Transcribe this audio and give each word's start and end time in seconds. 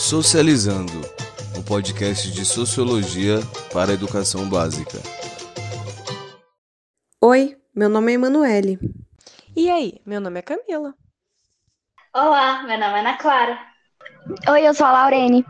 Socializando, 0.00 0.94
o 1.54 1.60
um 1.60 1.62
podcast 1.62 2.32
de 2.32 2.42
sociologia 2.42 3.36
para 3.70 3.90
a 3.90 3.94
educação 3.94 4.48
básica. 4.48 4.96
Oi, 7.20 7.60
meu 7.74 7.90
nome 7.90 8.10
é 8.10 8.14
Emanuele. 8.14 8.78
E 9.54 9.70
aí, 9.70 10.00
meu 10.06 10.18
nome 10.18 10.38
é 10.38 10.42
Camila. 10.42 10.94
Olá, 12.14 12.62
meu 12.62 12.78
nome 12.78 12.94
é 12.94 13.00
Ana 13.00 13.18
Clara. 13.18 13.58
Oi, 14.48 14.66
eu 14.66 14.72
sou 14.72 14.86
a 14.86 14.92
Laurene. 14.92 15.44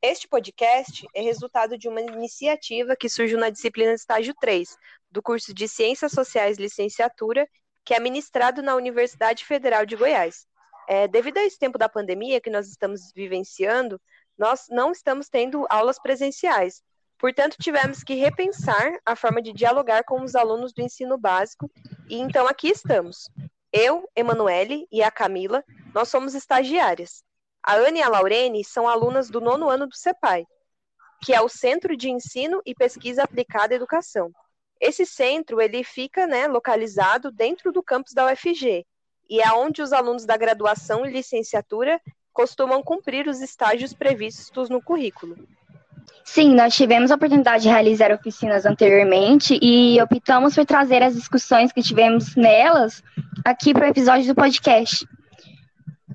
Este 0.00 0.26
podcast 0.26 1.06
é 1.14 1.20
resultado 1.20 1.76
de 1.76 1.86
uma 1.86 2.00
iniciativa 2.00 2.96
que 2.96 3.10
surgiu 3.10 3.38
na 3.38 3.50
disciplina 3.50 3.92
de 3.92 4.00
estágio 4.00 4.34
3, 4.40 4.74
do 5.10 5.22
curso 5.22 5.52
de 5.52 5.68
Ciências 5.68 6.12
Sociais 6.12 6.56
Licenciatura, 6.56 7.46
que 7.84 7.92
é 7.92 8.00
ministrado 8.00 8.62
na 8.62 8.74
Universidade 8.74 9.44
Federal 9.44 9.84
de 9.84 9.96
Goiás. 9.96 10.46
É, 10.88 11.08
devido 11.08 11.38
a 11.38 11.44
esse 11.44 11.58
tempo 11.58 11.78
da 11.78 11.88
pandemia 11.88 12.40
que 12.40 12.50
nós 12.50 12.68
estamos 12.68 13.12
vivenciando, 13.14 14.00
nós 14.38 14.66
não 14.70 14.92
estamos 14.92 15.28
tendo 15.28 15.66
aulas 15.68 15.98
presenciais. 15.98 16.82
Portanto, 17.18 17.56
tivemos 17.60 18.04
que 18.04 18.14
repensar 18.14 18.98
a 19.04 19.16
forma 19.16 19.40
de 19.40 19.52
dialogar 19.52 20.04
com 20.04 20.22
os 20.22 20.34
alunos 20.34 20.72
do 20.72 20.82
ensino 20.82 21.16
básico, 21.16 21.70
e 22.08 22.18
então 22.18 22.46
aqui 22.46 22.68
estamos. 22.68 23.28
Eu, 23.72 24.08
Emanuele 24.14 24.86
e 24.92 25.02
a 25.02 25.10
Camila, 25.10 25.64
nós 25.94 26.08
somos 26.08 26.34
estagiárias. 26.34 27.24
A 27.62 27.74
Ana 27.74 27.98
e 27.98 28.02
a 28.02 28.08
Laurene 28.08 28.62
são 28.64 28.86
alunas 28.88 29.28
do 29.28 29.40
nono 29.40 29.68
ano 29.68 29.86
do 29.86 29.96
CEPAI, 29.96 30.46
que 31.22 31.34
é 31.34 31.40
o 31.40 31.48
Centro 31.48 31.96
de 31.96 32.10
Ensino 32.10 32.60
e 32.64 32.74
Pesquisa 32.74 33.24
Aplicada 33.24 33.74
à 33.74 33.76
Educação. 33.76 34.30
Esse 34.80 35.06
centro 35.06 35.60
ele 35.60 35.82
fica 35.82 36.26
né, 36.26 36.46
localizado 36.46 37.32
dentro 37.32 37.72
do 37.72 37.82
campus 37.82 38.12
da 38.12 38.30
UFG, 38.30 38.86
e 39.28 39.40
é 39.40 39.52
onde 39.52 39.82
os 39.82 39.92
alunos 39.92 40.24
da 40.24 40.36
graduação 40.36 41.04
e 41.04 41.10
licenciatura 41.10 42.00
costumam 42.32 42.82
cumprir 42.82 43.26
os 43.28 43.40
estágios 43.40 43.94
previstos 43.94 44.68
no 44.68 44.82
currículo. 44.82 45.36
Sim, 46.24 46.54
nós 46.54 46.74
tivemos 46.74 47.10
a 47.10 47.14
oportunidade 47.14 47.62
de 47.62 47.68
realizar 47.68 48.12
oficinas 48.12 48.66
anteriormente 48.66 49.58
e 49.62 50.00
optamos 50.02 50.54
por 50.54 50.66
trazer 50.66 51.02
as 51.02 51.14
discussões 51.14 51.72
que 51.72 51.82
tivemos 51.82 52.34
nelas 52.36 53.02
aqui 53.44 53.72
para 53.72 53.86
o 53.86 53.88
episódio 53.88 54.26
do 54.26 54.34
podcast. 54.34 55.06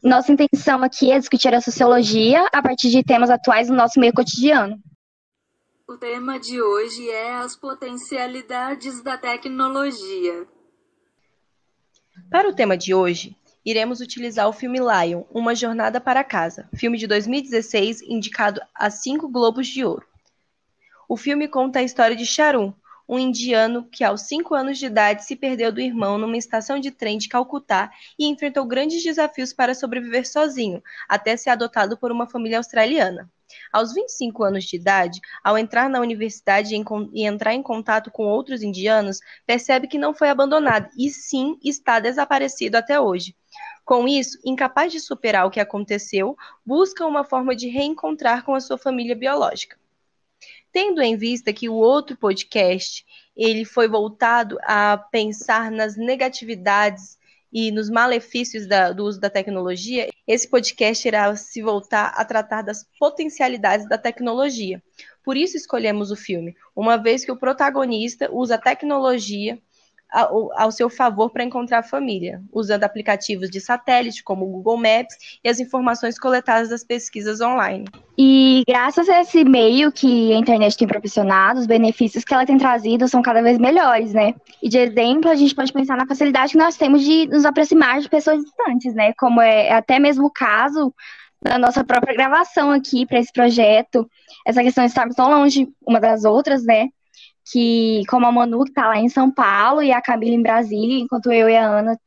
Nossa 0.04 0.32
intenção 0.32 0.84
aqui 0.84 1.12
é 1.12 1.20
discutir 1.20 1.54
a 1.54 1.62
sociologia 1.62 2.46
a 2.52 2.62
partir 2.62 2.90
de 2.90 3.04
temas 3.04 3.30
atuais 3.30 3.70
no 3.70 3.76
nosso 3.76 4.00
meio 4.00 4.14
cotidiano. 4.14 4.78
O 5.88 5.98
tema 5.98 6.40
de 6.40 6.62
hoje 6.62 7.10
é 7.10 7.34
as 7.34 7.56
potencialidades 7.56 9.02
da 9.04 9.18
tecnologia. 9.18 10.48
Para 12.32 12.48
o 12.48 12.54
tema 12.54 12.78
de 12.78 12.94
hoje, 12.94 13.36
iremos 13.66 14.00
utilizar 14.00 14.48
o 14.48 14.54
filme 14.54 14.80
Lion, 14.80 15.24
Uma 15.34 15.54
Jornada 15.54 16.00
para 16.00 16.24
Casa, 16.24 16.70
filme 16.74 16.98
de 16.98 17.06
2016 17.06 18.02
indicado 18.04 18.62
a 18.74 18.90
cinco 18.90 19.28
Globos 19.28 19.68
de 19.68 19.84
Ouro. 19.84 20.08
O 21.10 21.18
filme 21.18 21.50
conta 21.50 21.80
a 21.80 21.84
história 21.84 22.16
de 22.16 22.26
Charum, 22.26 22.72
um 23.12 23.20
indiano 23.20 23.86
que 23.92 24.06
aos 24.06 24.22
cinco 24.22 24.56
anos 24.56 24.78
de 24.78 24.86
idade 24.86 25.26
se 25.26 25.36
perdeu 25.36 25.70
do 25.70 25.82
irmão 25.82 26.18
numa 26.18 26.38
estação 26.38 26.80
de 26.80 26.92
trem 26.92 27.18
de 27.18 27.28
Calcutá 27.28 27.92
e 28.18 28.26
enfrentou 28.26 28.66
grandes 28.66 29.04
desafios 29.04 29.52
para 29.52 29.76
sobreviver 29.76 30.26
sozinho, 30.26 30.82
até 31.10 31.36
ser 31.36 31.50
adotado 31.50 31.98
por 31.98 32.10
uma 32.10 32.26
família 32.26 32.58
australiana. 32.58 33.30
Aos 33.74 33.94
25 33.94 34.46
anos 34.46 34.64
de 34.64 34.78
idade, 34.78 35.20
ao 35.44 35.58
entrar 35.58 35.90
na 35.90 36.00
universidade 36.00 36.74
e 36.74 37.26
entrar 37.26 37.54
em 37.54 37.62
contato 37.62 38.10
com 38.10 38.24
outros 38.24 38.64
indianos, 38.64 39.20
percebe 39.46 39.90
que 39.90 39.98
não 39.98 40.14
foi 40.14 40.30
abandonado 40.30 40.90
e 40.98 41.10
sim 41.10 41.60
está 41.62 42.00
desaparecido 42.00 42.78
até 42.78 42.98
hoje. 42.98 43.36
Com 43.84 44.08
isso, 44.08 44.40
incapaz 44.46 44.90
de 44.90 45.02
superar 45.02 45.46
o 45.46 45.52
que 45.52 45.60
aconteceu, 45.60 46.38
busca 46.66 47.06
uma 47.06 47.26
forma 47.26 47.54
de 47.54 47.68
reencontrar 47.68 48.46
com 48.46 48.56
a 48.56 48.62
sua 48.62 48.78
família 48.78 49.18
biológica. 49.18 49.81
Tendo 50.72 51.02
em 51.02 51.18
vista 51.18 51.52
que 51.52 51.68
o 51.68 51.74
outro 51.74 52.16
podcast 52.16 53.06
ele 53.36 53.66
foi 53.66 53.88
voltado 53.88 54.58
a 54.64 54.98
pensar 54.98 55.70
nas 55.72 55.98
negatividades 55.98 57.18
e 57.52 57.72
nos 57.72 57.90
malefícios 57.90 58.66
da, 58.66 58.94
do 58.94 59.04
uso 59.04 59.20
da 59.20 59.30
tecnologia, 59.30 60.10
esse 60.26 60.50
podcast 60.50 61.06
irá 61.06 61.36
se 61.36 61.62
voltar 61.62 62.14
a 62.16 62.24
tratar 62.24 62.62
das 62.62 62.86
potencialidades 62.98 63.88
da 63.90 63.98
tecnologia. 63.98 64.82
Por 65.24 65.36
isso 65.36 65.58
escolhemos 65.58 66.12
o 66.12 66.16
filme, 66.16 66.56
uma 66.76 66.98
vez 66.98 67.26
que 67.26 67.32
o 67.32 67.38
protagonista 67.38 68.32
usa 68.32 68.56
a 68.56 68.62
tecnologia 68.62 69.62
ao, 70.12 70.52
ao 70.60 70.72
seu 70.72 70.90
favor 70.90 71.30
para 71.30 71.44
encontrar 71.44 71.84
família, 71.84 72.42
usando 72.52 72.84
aplicativos 72.84 73.50
de 73.50 73.62
satélite 73.62 74.24
como 74.24 74.46
o 74.46 74.50
Google 74.50 74.78
Maps 74.78 75.16
e 75.44 75.50
as 75.50 75.60
informações 75.60 76.20
coletadas 76.20 76.70
das 76.70 76.84
pesquisas 76.84 77.40
online. 77.40 77.86
E 78.18 78.64
graças 78.68 79.08
a 79.08 79.22
esse 79.22 79.44
meio 79.44 79.92
que 79.92 80.34
a 80.34 80.38
internet 80.38 80.78
tem 80.78 80.88
proporcionado, 80.88 81.60
os 81.60 81.66
benefícios 81.66 82.24
que 82.24 82.34
ela 82.34 82.46
tem 82.46 82.58
trazido 82.58 83.08
são 83.08 83.22
cada 83.22 83.42
vez 83.42 83.58
melhores, 83.58 84.14
né? 84.14 84.36
E 84.62 84.68
de 84.68 84.78
exemplo, 84.78 85.32
a 85.32 85.36
gente 85.36 85.56
pode 85.56 85.72
pensar 85.72 85.96
na 85.96 86.06
facilidade 86.06 86.52
que 86.52 86.58
nós 86.58 86.76
temos 86.76 87.02
de 87.04 87.28
nos 87.28 87.46
aproximar 87.46 88.02
de 88.02 88.10
pessoas 88.10 88.44
distantes, 88.44 88.94
né? 88.94 89.14
Como 89.18 89.42
é 89.42 89.72
até 89.72 89.98
mesmo 89.98 90.26
o 90.26 90.32
caso 90.32 90.94
da 91.42 91.58
nossa 91.58 91.84
própria 91.84 92.14
gravação 92.14 92.72
aqui 92.72 93.06
para 93.06 93.20
esse 93.20 93.32
projeto, 93.34 94.08
essa 94.46 94.62
questão 94.62 94.84
de 94.84 94.90
estarmos 94.90 95.16
tão 95.16 95.30
longe 95.30 95.68
uma 95.86 96.00
das 96.00 96.24
outras, 96.24 96.64
né? 96.64 96.90
Que 97.50 98.04
como 98.08 98.26
a 98.26 98.32
Manu 98.32 98.64
está 98.64 98.88
lá 98.88 98.98
em 98.98 99.10
São 99.10 99.32
Paulo 99.32 99.82
e 99.82 99.92
a 99.92 100.02
Camila 100.02 100.36
em 100.36 100.42
Brasília, 100.42 101.00
enquanto 101.00 101.32
eu 101.32 101.50
e 101.50 101.58
a 101.58 101.66
Ana 101.66 101.98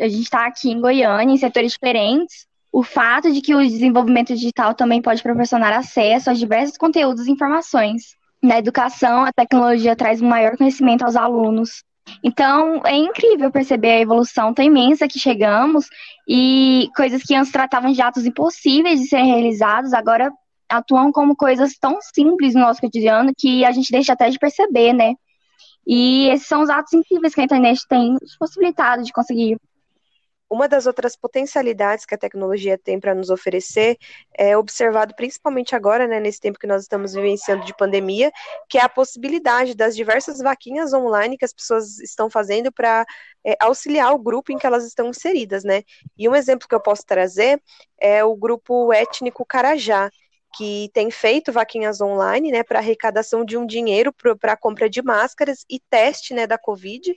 a 0.00 0.08
gente 0.08 0.22
está 0.22 0.46
aqui 0.46 0.70
em 0.70 0.80
Goiânia, 0.80 1.34
em 1.34 1.38
setores 1.38 1.72
diferentes, 1.72 2.46
o 2.72 2.82
fato 2.82 3.32
de 3.32 3.40
que 3.40 3.54
o 3.54 3.60
desenvolvimento 3.60 4.34
digital 4.34 4.74
também 4.74 5.02
pode 5.02 5.22
proporcionar 5.22 5.72
acesso 5.72 6.30
a 6.30 6.34
diversos 6.34 6.76
conteúdos 6.76 7.26
e 7.26 7.32
informações. 7.32 8.16
Na 8.42 8.58
educação, 8.58 9.24
a 9.24 9.32
tecnologia 9.32 9.96
traz 9.96 10.22
um 10.22 10.28
maior 10.28 10.56
conhecimento 10.56 11.04
aos 11.04 11.16
alunos. 11.16 11.82
Então, 12.22 12.80
é 12.86 12.94
incrível 12.94 13.50
perceber 13.50 13.90
a 13.90 14.00
evolução 14.00 14.54
tão 14.54 14.64
imensa 14.64 15.08
que 15.08 15.18
chegamos 15.18 15.88
e 16.26 16.88
coisas 16.96 17.22
que 17.22 17.34
antes 17.34 17.50
tratavam 17.50 17.92
de 17.92 18.00
atos 18.00 18.24
impossíveis 18.24 19.00
de 19.00 19.08
serem 19.08 19.26
realizados, 19.26 19.92
agora 19.92 20.30
atuam 20.68 21.10
como 21.12 21.36
coisas 21.36 21.74
tão 21.78 22.00
simples 22.00 22.54
no 22.54 22.60
nosso 22.60 22.80
cotidiano 22.80 23.32
que 23.36 23.64
a 23.64 23.72
gente 23.72 23.90
deixa 23.90 24.12
até 24.12 24.28
de 24.28 24.38
perceber, 24.38 24.92
né? 24.92 25.14
E 25.86 26.28
esses 26.28 26.46
são 26.46 26.62
os 26.62 26.68
atos 26.68 26.92
incríveis 26.92 27.34
que 27.34 27.40
a 27.40 27.44
internet 27.44 27.80
tem 27.88 28.16
possibilitado 28.38 29.02
de 29.02 29.12
conseguir. 29.12 29.58
Uma 30.50 30.66
das 30.66 30.86
outras 30.86 31.14
potencialidades 31.14 32.06
que 32.06 32.14
a 32.14 32.18
tecnologia 32.18 32.78
tem 32.78 32.98
para 32.98 33.14
nos 33.14 33.28
oferecer 33.28 33.98
é 34.34 34.56
observado 34.56 35.14
principalmente 35.14 35.76
agora, 35.76 36.06
né, 36.06 36.18
nesse 36.20 36.40
tempo 36.40 36.58
que 36.58 36.66
nós 36.66 36.82
estamos 36.82 37.12
vivenciando 37.12 37.66
de 37.66 37.76
pandemia, 37.76 38.32
que 38.66 38.78
é 38.78 38.82
a 38.82 38.88
possibilidade 38.88 39.74
das 39.74 39.94
diversas 39.94 40.38
vaquinhas 40.38 40.94
online 40.94 41.36
que 41.36 41.44
as 41.44 41.52
pessoas 41.52 41.98
estão 41.98 42.30
fazendo 42.30 42.72
para 42.72 43.04
é, 43.44 43.56
auxiliar 43.60 44.12
o 44.14 44.18
grupo 44.18 44.50
em 44.50 44.56
que 44.56 44.66
elas 44.66 44.86
estão 44.86 45.08
inseridas, 45.08 45.64
né? 45.64 45.82
E 46.16 46.26
um 46.26 46.34
exemplo 46.34 46.66
que 46.66 46.74
eu 46.74 46.80
posso 46.80 47.04
trazer 47.04 47.62
é 48.00 48.24
o 48.24 48.34
grupo 48.34 48.90
étnico 48.90 49.44
Carajá, 49.44 50.10
que 50.56 50.90
tem 50.92 51.10
feito 51.10 51.52
vaquinhas 51.52 52.00
online, 52.00 52.50
né, 52.50 52.62
para 52.62 52.78
arrecadação 52.78 53.44
de 53.44 53.56
um 53.56 53.66
dinheiro 53.66 54.12
para 54.12 54.52
a 54.52 54.56
compra 54.56 54.88
de 54.88 55.02
máscaras 55.02 55.64
e 55.68 55.80
teste, 55.90 56.34
né, 56.34 56.46
da 56.46 56.58
Covid. 56.58 57.14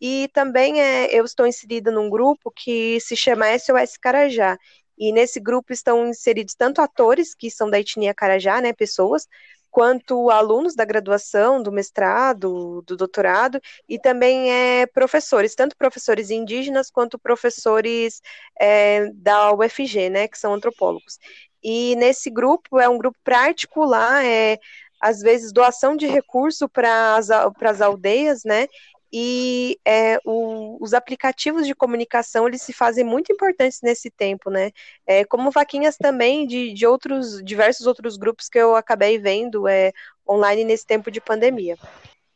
E 0.00 0.28
também 0.32 0.80
é, 0.80 1.06
eu 1.14 1.24
estou 1.24 1.46
inserida 1.46 1.90
num 1.90 2.08
grupo 2.08 2.50
que 2.50 2.98
se 3.00 3.16
chama 3.16 3.58
SOS 3.58 3.96
Carajá. 3.98 4.56
E 4.96 5.12
nesse 5.12 5.40
grupo 5.40 5.72
estão 5.72 6.08
inseridos 6.08 6.54
tanto 6.54 6.80
atores, 6.80 7.34
que 7.34 7.50
são 7.50 7.68
da 7.70 7.80
etnia 7.80 8.14
Carajá, 8.14 8.60
né, 8.60 8.72
pessoas, 8.72 9.26
quanto 9.70 10.30
alunos 10.30 10.74
da 10.74 10.84
graduação, 10.84 11.62
do 11.62 11.70
mestrado, 11.70 12.82
do 12.82 12.96
doutorado, 12.96 13.60
e 13.88 13.98
também 13.98 14.50
é, 14.52 14.86
professores, 14.86 15.54
tanto 15.54 15.76
professores 15.76 16.30
indígenas 16.30 16.90
quanto 16.90 17.18
professores 17.18 18.20
é, 18.60 19.10
da 19.14 19.52
UFG, 19.52 20.10
né, 20.10 20.28
que 20.28 20.38
são 20.38 20.52
antropólogos. 20.54 21.18
E 21.62 21.94
nesse 21.96 22.30
grupo 22.30 22.78
é 22.78 22.88
um 22.88 22.98
grupo 22.98 23.18
para 23.22 23.40
articular, 23.40 24.24
é, 24.24 24.58
às 25.00 25.20
vezes, 25.20 25.52
doação 25.52 25.96
de 25.96 26.06
recurso 26.06 26.68
para 26.68 27.16
as 27.16 27.80
aldeias, 27.80 28.42
né? 28.44 28.66
E 29.12 29.76
é, 29.84 30.18
o, 30.24 30.78
os 30.80 30.94
aplicativos 30.94 31.66
de 31.66 31.74
comunicação 31.74 32.46
eles 32.46 32.62
se 32.62 32.72
fazem 32.72 33.02
muito 33.02 33.32
importantes 33.32 33.80
nesse 33.82 34.08
tempo, 34.08 34.50
né? 34.50 34.70
É, 35.04 35.24
como 35.24 35.50
vaquinhas 35.50 35.96
também 35.96 36.46
de, 36.46 36.72
de 36.72 36.86
outros 36.86 37.42
diversos 37.42 37.86
outros 37.86 38.16
grupos 38.16 38.48
que 38.48 38.58
eu 38.58 38.76
acabei 38.76 39.18
vendo 39.18 39.66
é, 39.66 39.92
online 40.28 40.64
nesse 40.64 40.86
tempo 40.86 41.10
de 41.10 41.20
pandemia. 41.20 41.76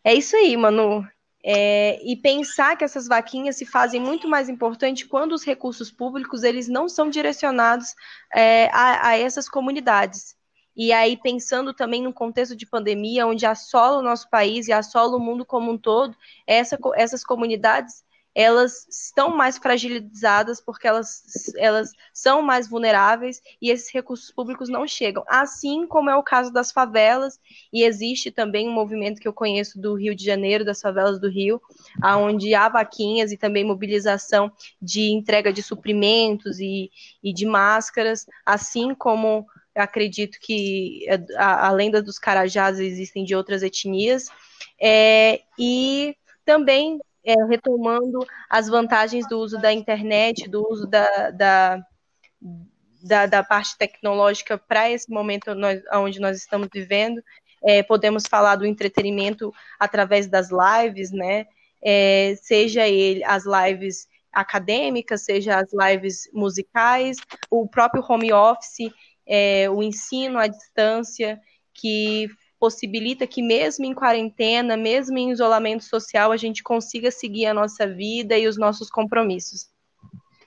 É 0.03 0.13
isso 0.13 0.37
aí, 0.37 0.57
Manu. 0.57 1.07
É, 1.47 2.01
e 2.03 2.17
pensar 2.17 2.75
que 2.75 2.85
essas 2.85 3.07
vaquinhas 3.07 3.57
se 3.57 3.67
fazem 3.67 4.01
muito 4.01 4.27
mais 4.27 4.49
importante 4.49 5.07
quando 5.07 5.33
os 5.33 5.45
recursos 5.45 5.91
públicos 5.91 6.43
eles 6.43 6.69
não 6.69 6.89
são 6.89 7.11
direcionados 7.11 7.95
é, 8.35 8.71
a, 8.73 9.09
a, 9.09 9.19
essas 9.19 9.47
comunidades. 9.49 10.35
E 10.77 10.93
aí, 10.93 11.17
pensando 11.17 11.75
também 11.75 12.03
no 12.03 12.13
contexto 12.13 12.57
de 12.57 12.67
pandemia, 12.67 13.27
onde 13.27 13.47
assola 13.47 13.99
o 13.99 14.03
nosso 14.03 14.29
país 14.31 14.67
e 14.67 14.73
assola 14.73 15.17
o 15.17 15.21
mundo 15.21 15.45
como 15.45 15.71
um 15.71 15.79
todo, 15.79 16.17
essa, 16.47 16.79
essas 16.97 17.23
comunidades 17.23 18.03
elas 18.35 18.87
estão 18.89 19.37
mais 19.37 19.59
fragilizadas 19.59 20.61
porque 20.61 20.89
elas, 20.89 21.23
elas 21.57 21.93
são 22.13 22.43
mais 22.43 22.69
vulneráveis 22.69 23.41
e 23.63 23.71
esses 23.71 23.93
recursos 23.93 24.31
públicos 24.31 24.69
não 24.69 24.87
chegam. 24.87 25.25
Assim 25.29 25.87
como 25.87 26.11
é 26.11 26.17
o 26.17 26.23
caso 26.23 26.53
das 26.53 26.73
favelas, 26.73 27.39
e 27.73 27.85
existe 27.85 28.31
também 28.31 28.69
um 28.69 28.73
movimento 28.73 29.21
que 29.21 29.29
eu 29.29 29.33
conheço 29.33 29.81
do 29.81 29.95
Rio 29.95 30.15
de 30.15 30.25
Janeiro, 30.25 30.65
das 30.65 30.81
favelas 30.81 31.21
do 31.21 31.29
Rio, 31.29 31.61
onde 32.03 32.55
há 32.55 32.69
vaquinhas 32.69 33.31
e 33.31 33.37
também 33.37 33.65
mobilização 33.65 34.51
de 34.83 35.13
entrega 35.13 35.53
de 35.53 35.63
suprimentos 35.63 36.59
e, 36.59 36.91
e 37.23 37.33
de 37.33 37.47
máscaras, 37.47 38.27
assim 38.45 38.95
como 38.95 39.47
acredito 39.75 40.39
que 40.41 41.07
a, 41.37 41.69
a 41.69 41.71
lenda 41.73 42.03
dos 42.03 42.19
carajás 42.19 42.79
existem 42.79 43.25
de 43.25 43.35
outras 43.35 43.63
etnias. 43.63 44.29
É, 44.81 45.41
e 45.59 46.17
também 46.45 47.01
é, 47.25 47.35
retomando 47.47 48.25
as 48.51 48.69
vantagens 48.69 49.27
do 49.29 49.39
uso 49.39 49.59
da 49.59 49.73
internet, 49.73 50.49
do 50.49 50.67
uso 50.71 50.87
da, 50.87 51.31
da, 51.31 51.87
da, 53.03 53.27
da 53.27 53.43
parte 53.43 53.77
tecnológica 53.79 54.59
para 54.59 54.91
esse 54.91 55.11
momento 55.11 55.55
nós, 55.55 55.81
onde 55.93 56.21
nós 56.21 56.37
estamos 56.37 56.69
vivendo. 56.73 57.23
É, 57.63 57.83
podemos 57.83 58.25
falar 58.29 58.57
do 58.57 58.67
entretenimento 58.67 59.53
através 59.79 60.27
das 60.27 60.51
lives, 60.51 61.11
né? 61.11 61.47
É, 61.83 62.35
seja 62.43 62.87
ele 62.87 63.25
as 63.25 63.45
lives 63.45 64.07
acadêmicas, 64.33 65.25
seja 65.25 65.59
as 65.59 65.73
lives 65.73 66.29
musicais, 66.33 67.17
o 67.51 67.67
próprio 67.67 68.05
home 68.07 68.33
office, 68.33 68.93
é, 69.27 69.71
o 69.71 69.83
ensino 69.83 70.39
à 70.39 70.47
distância, 70.47 71.41
que 71.73 72.29
possibilita 72.65 73.27
que, 73.27 73.43
mesmo 73.43 73.85
em 73.85 73.93
quarentena, 73.93 74.75
mesmo 74.75 75.19
em 75.19 75.31
isolamento 75.31 75.85
social, 75.85 76.33
a 76.33 76.37
gente 76.39 76.63
consiga 76.63 77.11
seguir 77.11 77.45
a 77.45 77.53
nossa 77.53 77.87
vida 77.87 78.39
e 78.39 78.49
os 78.49 78.57
nossos 78.57 78.89
compromissos. 78.89 79.69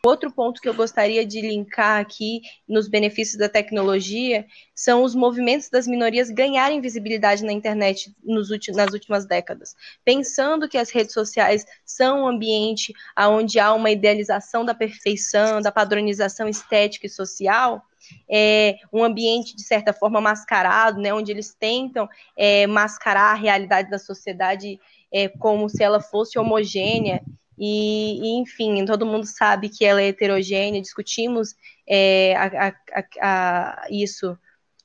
Outro 0.04 0.31
ponto 0.31 0.60
que 0.60 0.68
eu 0.68 0.74
gostaria 0.74 1.24
de 1.24 1.40
linkar 1.42 2.02
aqui 2.02 2.42
nos 2.68 2.88
benefícios 2.88 3.38
da 3.38 3.48
tecnologia 3.48 4.48
são 4.74 5.04
os 5.04 5.14
movimentos 5.14 5.69
das 5.69 5.86
minorias 5.86 6.31
ganharem 6.31 6.81
visibilidade 6.81 7.46
na 7.46 7.54
internet 7.54 8.12
nos 8.24 8.50
nas 8.74 8.94
últimas 8.94 9.28
décadas. 9.28 9.75
Pensando 10.04 10.68
que 10.68 10.80
as 10.80 10.90
redes 10.90 11.14
sociais 11.14 11.68
são 11.86 12.24
um 12.24 12.28
ambiente 12.28 12.94
onde 13.16 13.60
há 13.60 13.72
uma 13.75 13.92
idealização 13.92 14.66
da 14.66 14.74
perfeição, 14.74 15.62
da 15.62 15.72
padronização 15.72 16.50
estética 16.50 17.06
e 17.06 17.10
social, 17.12 17.84
é, 18.30 18.75
um 18.92 19.04
ambiente, 19.04 19.56
de 19.56 19.63
certa 19.63 19.94
forma, 19.94 20.21
mascarado, 20.21 21.00
né, 21.00 21.13
onde 21.13 21.31
eles 21.31 21.54
tentam 21.54 22.07
é, 22.36 22.68
mascarar 22.68 23.31
a 23.31 23.36
realidade 23.36 23.89
da 23.89 24.00
sociedade 24.00 24.80
é, 25.12 25.27
como 25.27 25.69
se 25.69 25.83
ela 25.83 26.00
fosse 26.00 26.38
homogênea. 26.38 27.21
E, 27.57 28.19
e, 28.21 28.39
enfim, 28.39 28.86
todo 28.86 29.06
mundo 29.06 29.25
sabe 29.25 29.69
que 29.69 29.83
ela 29.83 30.01
é 30.01 30.09
heterogênea, 30.09 30.81
discutimos 30.81 31.56
é, 31.88 32.36
a, 32.36 32.68
a, 32.68 33.04
a, 33.21 33.88
isso 33.89 34.38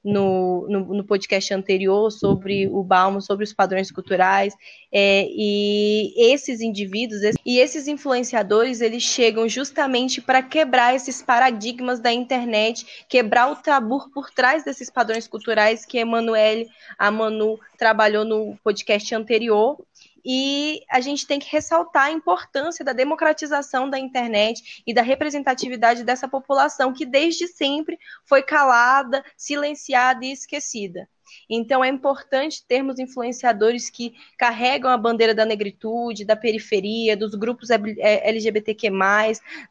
no, 0.04 0.66
no, 0.68 0.80
no, 0.94 1.04
podcast 1.04 1.54
anterior 1.54 2.10
sobre 2.10 2.66
o 2.68 2.82
Balmo, 2.82 3.20
sobre 3.20 3.44
os 3.44 3.52
padrões 3.52 3.90
culturais, 3.90 4.54
é, 4.90 5.26
e 5.30 6.12
esses 6.16 6.60
indivíduos 6.60 7.22
e 7.46 7.58
esses 7.58 7.86
influenciadores, 7.86 8.80
eles 8.80 9.02
chegam 9.02 9.48
justamente 9.48 10.20
para 10.20 10.42
quebrar 10.42 10.94
esses 10.94 11.22
paradigmas 11.22 12.00
da 12.00 12.12
internet, 12.12 13.04
quebrar 13.08 13.50
o 13.50 13.56
tabu 13.56 14.10
por 14.12 14.30
trás 14.30 14.64
desses 14.64 14.90
padrões 14.90 15.28
culturais 15.28 15.86
que 15.86 15.98
a 15.98 16.02
Emanuele, 16.02 16.68
a 16.98 17.10
Manu, 17.10 17.58
trabalhou 17.78 18.24
no 18.24 18.56
podcast 18.62 19.14
anterior, 19.14 19.78
e 20.24 20.82
a 20.90 21.00
gente 21.00 21.26
tem 21.26 21.38
que 21.38 21.50
ressaltar 21.50 22.04
a 22.04 22.12
importância 22.12 22.84
da 22.84 22.92
democratização 22.92 23.88
da 23.88 23.98
internet 23.98 24.82
e 24.86 24.94
da 24.94 25.02
representatividade 25.02 26.04
dessa 26.04 26.28
população 26.28 26.92
que 26.92 27.04
desde 27.04 27.48
sempre 27.48 27.98
foi 28.24 28.42
calada, 28.42 29.24
silenciada 29.36 30.24
e 30.24 30.32
esquecida. 30.32 31.08
Então 31.48 31.82
é 31.82 31.88
importante 31.88 32.64
termos 32.66 32.98
influenciadores 32.98 33.88
que 33.88 34.14
carregam 34.38 34.90
a 34.90 34.96
bandeira 34.96 35.34
da 35.34 35.44
negritude, 35.44 36.24
da 36.24 36.36
periferia, 36.36 37.16
dos 37.16 37.34
grupos 37.34 37.70
LGBTQ+, 37.70 38.90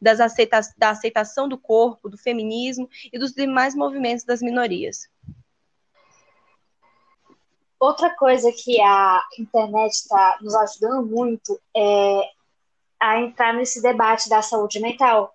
das 0.00 0.20
aceita 0.20 0.60
da 0.76 0.90
aceitação 0.90 1.48
do 1.48 1.58
corpo, 1.58 2.08
do 2.08 2.18
feminismo 2.18 2.88
e 3.12 3.18
dos 3.18 3.32
demais 3.32 3.74
movimentos 3.74 4.24
das 4.24 4.42
minorias. 4.42 5.08
Outra 7.82 8.14
coisa 8.14 8.52
que 8.52 8.80
a 8.80 9.20
internet 9.36 9.90
está 9.90 10.38
nos 10.40 10.54
ajudando 10.54 11.04
muito 11.04 11.60
é 11.76 12.30
a 13.00 13.20
entrar 13.20 13.52
nesse 13.52 13.82
debate 13.82 14.28
da 14.28 14.40
saúde 14.40 14.78
mental. 14.78 15.34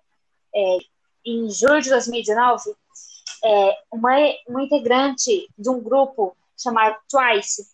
É, 0.54 0.78
em 1.26 1.50
julho 1.50 1.82
de 1.82 1.90
2019, 1.90 2.74
é, 3.44 3.78
uma, 3.92 4.12
uma 4.48 4.62
integrante 4.62 5.46
de 5.58 5.68
um 5.68 5.78
grupo 5.78 6.34
chamado 6.58 6.96
Twice 7.10 7.68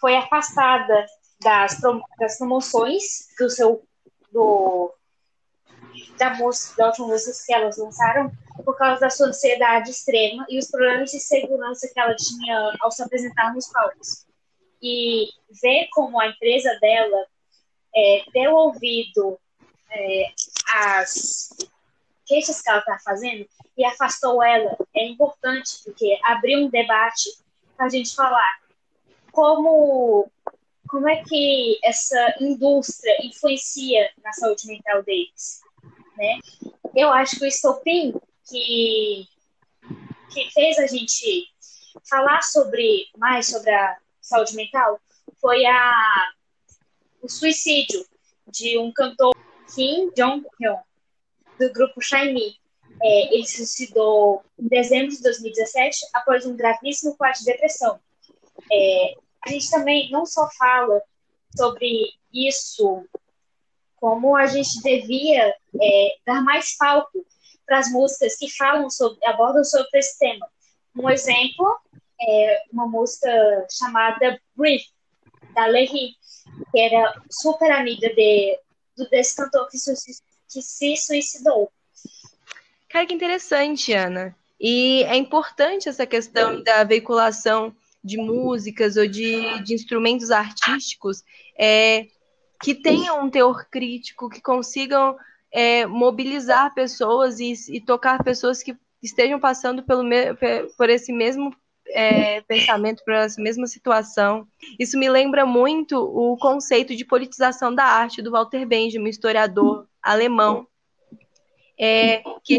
foi 0.00 0.16
afastada 0.16 1.06
das, 1.40 1.80
das 2.18 2.36
promoções 2.36 3.28
do 3.38 3.48
seu 3.48 3.84
do, 4.32 4.92
da, 6.18 6.34
música, 6.34 6.74
da 6.78 6.88
última 6.88 7.06
música 7.06 7.44
que 7.46 7.54
elas 7.54 7.78
lançaram 7.78 8.32
por 8.66 8.76
causa 8.76 9.02
da 9.02 9.10
sua 9.10 9.28
ansiedade 9.28 9.92
extrema 9.92 10.44
e 10.48 10.58
os 10.58 10.68
problemas 10.68 11.12
de 11.12 11.20
segurança 11.20 11.88
que 11.88 12.00
ela 12.00 12.16
tinha 12.16 12.76
ao 12.80 12.90
se 12.90 13.00
apresentar 13.00 13.54
nos 13.54 13.68
palcos. 13.68 14.26
E 14.82 15.28
ver 15.62 15.86
como 15.92 16.20
a 16.20 16.26
empresa 16.26 16.76
dela 16.80 17.26
é, 17.94 18.24
deu 18.34 18.52
ouvido 18.52 19.38
é, 19.88 20.32
às 20.74 21.50
queixas 22.26 22.60
que 22.60 22.68
ela 22.68 22.80
está 22.80 22.98
fazendo 22.98 23.48
e 23.78 23.84
afastou 23.84 24.42
ela 24.42 24.76
é 24.92 25.06
importante, 25.06 25.84
porque 25.84 26.18
abriu 26.24 26.66
um 26.66 26.68
debate 26.68 27.38
para 27.76 27.86
a 27.86 27.88
gente 27.88 28.16
falar 28.16 28.58
como, 29.30 30.28
como 30.88 31.08
é 31.08 31.22
que 31.22 31.78
essa 31.84 32.34
indústria 32.40 33.14
influencia 33.24 34.10
na 34.24 34.32
saúde 34.32 34.66
mental 34.66 35.04
deles 35.04 35.64
né? 36.16 36.38
Eu 36.94 37.12
acho 37.12 37.36
que 37.38 37.44
o 37.44 37.48
estopim 37.48 38.14
que, 38.48 39.26
que 40.32 40.50
fez 40.52 40.78
a 40.78 40.86
gente 40.86 41.48
falar 42.08 42.42
sobre 42.42 43.08
mais 43.16 43.48
sobre 43.48 43.70
a 43.70 43.96
saúde 44.20 44.54
mental 44.54 45.00
foi 45.40 45.64
a, 45.66 46.32
o 47.22 47.28
suicídio 47.28 48.04
de 48.46 48.78
um 48.78 48.92
cantor 48.92 49.34
Kim 49.74 50.10
Jong-hyun, 50.16 50.78
do 51.58 51.72
grupo 51.72 52.00
Shiny. 52.00 52.56
É, 53.02 53.34
ele 53.34 53.44
se 53.44 53.58
suicidou 53.58 54.42
em 54.58 54.68
dezembro 54.68 55.14
de 55.14 55.22
2017 55.22 55.98
após 56.14 56.46
um 56.46 56.56
gravíssimo 56.56 57.14
quadro 57.16 57.38
de 57.40 57.44
depressão. 57.44 58.00
É, 58.72 59.14
a 59.44 59.50
gente 59.50 59.70
também 59.70 60.10
não 60.10 60.24
só 60.24 60.48
fala 60.58 61.02
sobre 61.54 62.14
isso 62.32 63.06
como 63.96 64.36
a 64.36 64.46
gente 64.46 64.80
devia 64.82 65.54
é, 65.80 66.16
dar 66.24 66.42
mais 66.42 66.76
palco 66.76 67.26
para 67.66 67.78
as 67.78 67.90
músicas 67.90 68.36
que 68.36 68.48
falam 68.50 68.88
sobre, 68.88 69.18
abordam 69.26 69.64
sobre 69.64 69.98
esse 69.98 70.18
tema. 70.18 70.46
Um 70.96 71.10
exemplo 71.10 71.78
é 72.20 72.62
uma 72.72 72.86
música 72.86 73.28
chamada 73.70 74.40
Breathe, 74.54 74.86
da 75.54 75.66
Lehi, 75.66 76.14
que 76.70 76.80
era 76.80 77.20
super 77.30 77.70
amiga 77.70 78.08
de, 78.14 78.58
desse 79.10 79.36
cantor 79.36 79.68
que, 79.68 79.76
que 79.76 80.62
se 80.62 80.96
suicidou. 80.96 81.70
Cara, 82.88 83.06
que 83.06 83.14
interessante, 83.14 83.92
Ana. 83.92 84.34
E 84.58 85.02
é 85.04 85.16
importante 85.16 85.88
essa 85.88 86.06
questão 86.06 86.62
da 86.62 86.82
veiculação 86.84 87.74
de 88.02 88.16
músicas 88.16 88.96
ou 88.96 89.06
de, 89.06 89.62
de 89.64 89.74
instrumentos 89.74 90.30
artísticos 90.30 91.22
é, 91.58 92.06
que 92.62 92.74
tenham 92.74 93.24
um 93.24 93.30
teor 93.30 93.66
crítico, 93.68 94.30
que 94.30 94.40
consigam 94.40 95.16
é, 95.56 95.86
mobilizar 95.86 96.74
pessoas 96.74 97.40
e, 97.40 97.54
e, 97.70 97.80
tocar 97.80 98.22
pessoas 98.22 98.62
que 98.62 98.76
estejam 99.02 99.40
passando 99.40 99.82
pelo, 99.82 100.04
por 100.76 100.90
esse 100.90 101.10
mesmo 101.10 101.50
é, 101.88 102.42
pensamento, 102.42 103.02
por 103.02 103.14
essa 103.14 103.40
mesma 103.40 103.66
situação. 103.66 104.46
Isso 104.78 104.98
me 104.98 105.08
lembra 105.08 105.46
muito 105.46 105.96
o 105.96 106.36
conceito 106.36 106.94
de 106.94 107.06
politização 107.06 107.74
da 107.74 107.84
arte 107.84 108.20
do 108.20 108.32
Walter 108.32 108.66
Benjamin, 108.66 109.08
historiador 109.08 109.88
alemão, 110.02 110.68
é, 111.78 112.22
que 112.44 112.54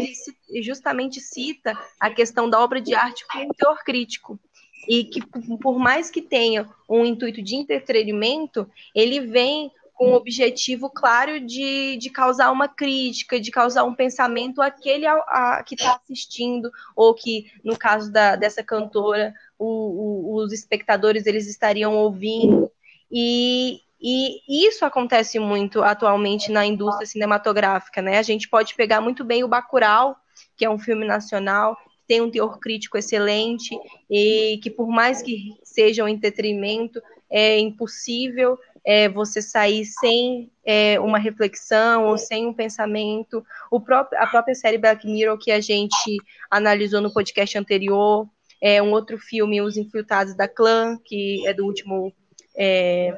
ele 0.48 0.60
justamente 0.60 1.20
cita 1.20 1.78
a 2.00 2.10
questão 2.10 2.50
da 2.50 2.58
obra 2.58 2.80
de 2.80 2.96
arte 2.96 3.24
com 3.28 3.38
um 3.38 3.50
teor 3.50 3.84
crítico 3.84 4.40
e 4.88 5.04
que 5.04 5.20
por 5.60 5.78
mais 5.78 6.10
que 6.10 6.20
tenha 6.20 6.68
um 6.88 7.04
intuito 7.04 7.40
de 7.42 7.54
entretenimento, 7.54 8.68
ele 8.92 9.20
vem 9.20 9.70
com 9.98 10.12
o 10.12 10.14
objetivo 10.14 10.88
claro 10.88 11.40
de, 11.40 11.96
de 11.96 12.08
causar 12.08 12.52
uma 12.52 12.68
crítica, 12.68 13.40
de 13.40 13.50
causar 13.50 13.82
um 13.82 13.94
pensamento 13.94 14.62
àquele 14.62 15.04
a, 15.06 15.14
a, 15.14 15.62
que 15.66 15.74
está 15.74 16.00
assistindo, 16.02 16.70
ou 16.94 17.12
que, 17.12 17.50
no 17.64 17.76
caso 17.76 18.12
da, 18.12 18.36
dessa 18.36 18.62
cantora, 18.62 19.34
o, 19.58 19.66
o, 19.66 20.36
os 20.36 20.52
espectadores 20.52 21.26
eles 21.26 21.48
estariam 21.48 21.96
ouvindo. 21.96 22.70
E 23.10 23.80
E 24.00 24.40
isso 24.48 24.84
acontece 24.84 25.40
muito 25.40 25.82
atualmente 25.82 26.52
na 26.52 26.64
indústria 26.64 27.04
cinematográfica, 27.04 28.00
né? 28.00 28.18
A 28.18 28.22
gente 28.22 28.48
pode 28.48 28.76
pegar 28.76 29.00
muito 29.00 29.24
bem 29.24 29.42
o 29.42 29.48
Bacurau, 29.48 30.14
que 30.56 30.64
é 30.64 30.70
um 30.70 30.78
filme 30.78 31.04
nacional, 31.04 31.76
tem 32.06 32.20
um 32.20 32.30
teor 32.30 32.60
crítico 32.60 32.96
excelente 32.96 33.76
e 34.08 34.60
que 34.62 34.70
por 34.70 34.86
mais 34.86 35.20
que 35.20 35.58
seja 35.64 36.04
um 36.04 36.08
entretenimento, 36.08 37.02
é 37.28 37.58
impossível 37.58 38.56
é, 38.88 39.06
você 39.06 39.42
sair 39.42 39.84
sem 39.84 40.50
é, 40.64 40.98
uma 40.98 41.18
reflexão 41.18 42.06
ou 42.06 42.16
sem 42.16 42.46
um 42.46 42.54
pensamento. 42.54 43.44
O 43.70 43.78
próprio, 43.78 44.18
a 44.18 44.26
própria 44.26 44.54
série 44.54 44.78
Black 44.78 45.06
Mirror 45.06 45.36
que 45.36 45.52
a 45.52 45.60
gente 45.60 46.16
analisou 46.50 47.02
no 47.02 47.12
podcast 47.12 47.58
anterior, 47.58 48.26
é 48.62 48.82
um 48.82 48.90
outro 48.90 49.18
filme, 49.18 49.60
Os 49.60 49.76
Infiltrados 49.76 50.34
da 50.34 50.48
Clã, 50.48 50.98
que 51.04 51.46
é 51.46 51.52
do 51.52 51.66
último 51.66 52.14
é, 52.56 53.14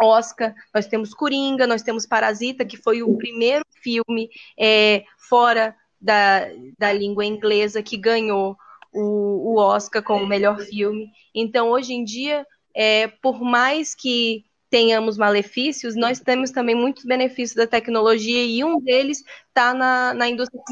Oscar. 0.00 0.52
Nós 0.74 0.88
temos 0.88 1.14
Coringa, 1.14 1.64
nós 1.64 1.82
temos 1.82 2.04
Parasita, 2.04 2.64
que 2.64 2.76
foi 2.76 3.04
o 3.04 3.16
primeiro 3.16 3.64
filme 3.80 4.30
é, 4.58 5.04
fora 5.16 5.76
da, 6.00 6.48
da 6.76 6.92
língua 6.92 7.24
inglesa 7.24 7.84
que 7.84 7.96
ganhou 7.96 8.56
o, 8.92 9.52
o 9.52 9.58
Oscar 9.60 10.02
como 10.02 10.26
melhor 10.26 10.58
filme. 10.58 11.08
Então, 11.32 11.70
hoje 11.70 11.94
em 11.94 12.02
dia, 12.02 12.44
é, 12.74 13.06
por 13.06 13.40
mais 13.40 13.94
que 13.94 14.44
tenhamos 14.72 15.18
malefícios, 15.18 15.94
nós 15.94 16.18
temos 16.18 16.50
também 16.50 16.74
muitos 16.74 17.04
benefícios 17.04 17.54
da 17.54 17.66
tecnologia 17.66 18.42
e 18.42 18.64
um 18.64 18.80
deles 18.80 19.22
está 19.46 19.74
na, 19.74 20.14
na 20.14 20.26
indústria 20.26 20.62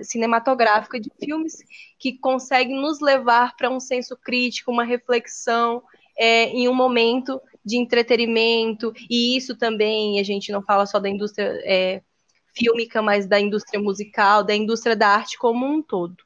cinematográfica 0.00 0.98
de 0.98 1.12
filmes 1.22 1.58
que 1.98 2.16
consegue 2.16 2.72
nos 2.72 3.02
levar 3.02 3.54
para 3.54 3.68
um 3.68 3.78
senso 3.78 4.16
crítico, 4.16 4.72
uma 4.72 4.82
reflexão 4.82 5.82
é, 6.18 6.44
em 6.44 6.70
um 6.70 6.74
momento 6.74 7.38
de 7.62 7.76
entretenimento 7.76 8.94
e 9.10 9.36
isso 9.36 9.54
também 9.54 10.18
a 10.18 10.22
gente 10.22 10.50
não 10.50 10.62
fala 10.62 10.86
só 10.86 10.98
da 10.98 11.10
indústria 11.10 11.52
é, 11.64 12.00
fílmica, 12.56 13.02
mas 13.02 13.26
da 13.26 13.38
indústria 13.38 13.78
musical, 13.78 14.42
da 14.42 14.56
indústria 14.56 14.96
da 14.96 15.08
arte 15.08 15.36
como 15.36 15.66
um 15.66 15.82
todo. 15.82 16.16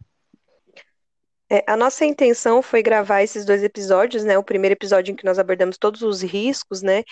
É, 1.52 1.62
a 1.66 1.76
nossa 1.76 2.06
intenção 2.06 2.62
foi 2.62 2.82
gravar 2.82 3.22
esses 3.22 3.44
dois 3.44 3.62
episódios, 3.62 4.24
né? 4.24 4.38
O 4.38 4.42
primeiro 4.42 4.72
episódio 4.72 5.12
em 5.12 5.14
que 5.14 5.24
nós 5.24 5.38
abordamos 5.38 5.76
todos 5.76 6.00
os 6.00 6.22
riscos, 6.22 6.80
né? 6.80 7.04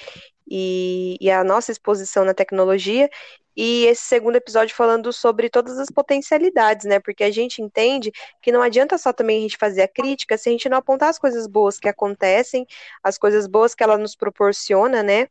E, 0.51 1.19
e, 1.21 1.31
a 1.31 1.45
nossa 1.45 1.71
exposição 1.71 2.25
na 2.25 2.33
tecnologia, 2.33 3.11
e 3.55 3.85
esse 3.85 4.03
segundo 4.05 4.37
episódio 4.37 4.75
falando 4.75 5.13
sobre 5.13 5.51
todas 5.51 5.79
as 5.79 5.91
potencialidades, 5.91 6.87
né? 6.87 6.99
Porque 7.01 7.23
a 7.23 7.31
gente 7.31 7.61
entende 7.61 8.11
que 8.41 8.51
não 8.51 8.63
adianta 8.63 8.97
só 8.97 9.13
também 9.13 9.41
a 9.41 9.43
gente 9.43 9.59
fazer 9.59 9.83
a 9.83 9.89
crítica 9.89 10.39
se 10.39 10.49
a 10.49 10.53
gente 10.53 10.71
não 10.71 10.79
apontar 10.79 11.11
as 11.11 11.19
coisas 11.19 11.47
boas 11.47 11.79
que 11.79 11.89
acontecem, 11.89 12.67
as 13.03 13.19
coisas 13.19 13.47
boas 13.47 13.75
que 13.75 13.83
ela 13.83 13.99
nos 13.99 14.17
proporciona, 14.17 15.03
né? 15.03 15.29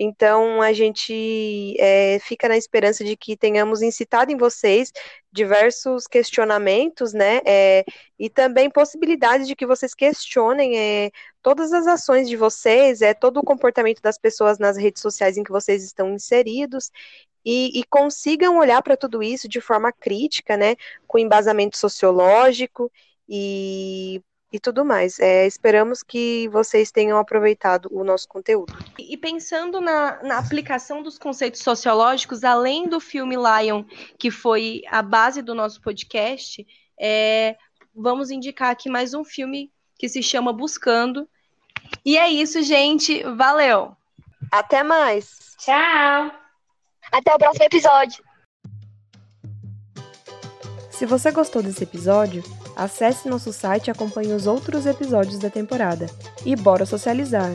Então, 0.00 0.62
a 0.62 0.72
gente 0.72 1.74
é, 1.80 2.20
fica 2.20 2.48
na 2.48 2.56
esperança 2.56 3.02
de 3.02 3.16
que 3.16 3.36
tenhamos 3.36 3.82
incitado 3.82 4.30
em 4.30 4.36
vocês 4.36 4.92
diversos 5.32 6.06
questionamentos, 6.06 7.12
né? 7.12 7.40
É, 7.44 7.84
e 8.16 8.30
também 8.30 8.70
possibilidades 8.70 9.48
de 9.48 9.56
que 9.56 9.66
vocês 9.66 9.94
questionem 9.94 10.78
é, 10.78 11.10
todas 11.42 11.72
as 11.72 11.88
ações 11.88 12.28
de 12.28 12.36
vocês, 12.36 13.02
é, 13.02 13.12
todo 13.12 13.38
o 13.38 13.42
comportamento 13.44 14.00
das 14.00 14.16
pessoas 14.16 14.56
nas 14.58 14.76
redes 14.76 15.02
sociais 15.02 15.36
em 15.36 15.42
que 15.42 15.50
vocês 15.50 15.82
estão 15.82 16.14
inseridos. 16.14 16.92
E, 17.44 17.80
e 17.80 17.84
consigam 17.84 18.58
olhar 18.58 18.82
para 18.82 18.96
tudo 18.96 19.22
isso 19.22 19.48
de 19.48 19.60
forma 19.60 19.92
crítica, 19.92 20.56
né? 20.56 20.76
Com 21.08 21.18
embasamento 21.18 21.76
sociológico 21.76 22.90
e 23.28 24.22
e 24.52 24.58
tudo 24.58 24.84
mais. 24.84 25.18
É, 25.18 25.46
esperamos 25.46 26.02
que 26.02 26.48
vocês 26.48 26.90
tenham 26.90 27.18
aproveitado 27.18 27.88
o 27.90 28.02
nosso 28.02 28.26
conteúdo. 28.28 28.72
E 28.98 29.16
pensando 29.16 29.80
na, 29.80 30.22
na, 30.22 30.38
aplicação 30.38 31.02
dos 31.02 31.18
conceitos 31.18 31.60
sociológicos, 31.60 32.44
além 32.44 32.88
do 32.88 33.00
filme 33.00 33.36
Lion, 33.36 33.84
que 34.18 34.30
foi 34.30 34.82
a 34.88 35.02
base 35.02 35.42
do 35.42 35.54
nosso 35.54 35.80
podcast, 35.80 36.66
é, 36.98 37.56
vamos 37.94 38.30
indicar 38.30 38.70
aqui 38.70 38.88
mais 38.88 39.14
um 39.14 39.24
filme 39.24 39.70
que 39.98 40.08
se 40.08 40.22
chama 40.22 40.52
Buscando. 40.52 41.28
E 42.04 42.16
é 42.16 42.28
isso, 42.28 42.62
gente. 42.62 43.22
Valeu! 43.22 43.96
Até 44.50 44.82
mais! 44.82 45.56
Tchau! 45.58 46.32
Até 47.12 47.34
o 47.34 47.38
próximo 47.38 47.64
episódio! 47.64 48.22
Se 50.90 51.06
você 51.06 51.30
gostou 51.30 51.62
desse 51.62 51.84
episódio, 51.84 52.42
Acesse 52.78 53.28
nosso 53.28 53.52
site 53.52 53.88
e 53.88 53.90
acompanhe 53.90 54.32
os 54.32 54.46
outros 54.46 54.86
episódios 54.86 55.40
da 55.40 55.50
temporada. 55.50 56.06
E 56.46 56.54
bora 56.54 56.86
socializar! 56.86 57.50